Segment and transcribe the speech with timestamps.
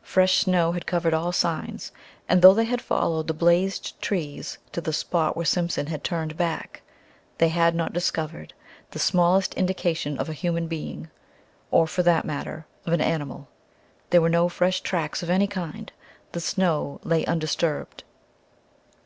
[0.00, 1.92] Fresh snow had covered all signs,
[2.26, 6.38] and though they had followed the blazed trees to the spot where Simpson had turned
[6.38, 6.80] back,
[7.36, 8.54] they had not discovered
[8.92, 11.10] the smallest indication of a human being
[11.70, 13.46] or for that matter, of an animal.
[14.08, 15.92] There were no fresh tracks of any kind;
[16.32, 18.04] the snow lay undisturbed.